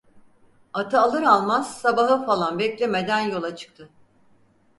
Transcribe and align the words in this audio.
Atı 0.73 0.99
alır 0.99 1.23
almaz 1.23 1.77
sabahı 1.79 2.25
falan 2.25 2.59
beklemeden 2.59 3.19
yola 3.19 3.55
çıktı… 3.55 3.89